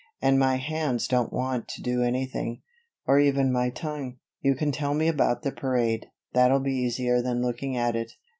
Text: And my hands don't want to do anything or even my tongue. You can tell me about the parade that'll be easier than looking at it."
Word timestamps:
And 0.19 0.39
my 0.39 0.55
hands 0.55 1.07
don't 1.07 1.31
want 1.31 1.67
to 1.67 1.81
do 1.83 2.01
anything 2.01 2.63
or 3.05 3.19
even 3.19 3.51
my 3.51 3.69
tongue. 3.69 4.17
You 4.41 4.55
can 4.55 4.71
tell 4.71 4.95
me 4.95 5.07
about 5.07 5.43
the 5.43 5.51
parade 5.51 6.07
that'll 6.33 6.59
be 6.59 6.73
easier 6.73 7.21
than 7.21 7.43
looking 7.43 7.77
at 7.77 7.95
it." 7.95 8.13